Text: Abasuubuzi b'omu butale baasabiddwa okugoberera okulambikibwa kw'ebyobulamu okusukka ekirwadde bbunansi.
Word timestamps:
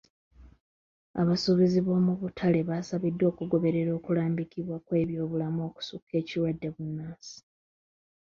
Abasuubuzi 1.21 1.79
b'omu 1.85 2.13
butale 2.21 2.59
baasabiddwa 2.69 3.25
okugoberera 3.31 3.91
okulambikibwa 3.99 4.75
kw'ebyobulamu 4.85 5.59
okusukka 5.69 6.13
ekirwadde 6.21 6.67
bbunansi. 6.73 7.35